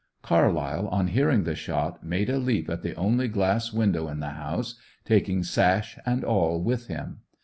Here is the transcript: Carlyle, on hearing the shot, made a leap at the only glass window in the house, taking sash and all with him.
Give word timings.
Carlyle, 0.23 0.87
on 0.87 1.09
hearing 1.09 1.43
the 1.43 1.53
shot, 1.53 2.03
made 2.03 2.27
a 2.27 2.39
leap 2.39 2.67
at 2.71 2.81
the 2.81 2.95
only 2.95 3.27
glass 3.27 3.71
window 3.71 4.07
in 4.07 4.19
the 4.19 4.29
house, 4.31 4.73
taking 5.05 5.43
sash 5.43 5.95
and 6.07 6.23
all 6.23 6.59
with 6.59 6.87
him. 6.87 7.19